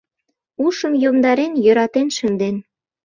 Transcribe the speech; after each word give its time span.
Ушым 0.65 0.93
йомдарен 1.03 1.53
йӧратен 1.63 2.07
шынден. 2.17 2.55